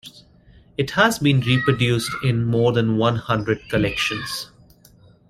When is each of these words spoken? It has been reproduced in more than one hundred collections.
It 0.79 0.89
has 0.97 1.19
been 1.19 1.41
reproduced 1.41 2.09
in 2.23 2.43
more 2.45 2.71
than 2.71 2.97
one 2.97 3.17
hundred 3.17 3.69
collections. 3.69 4.47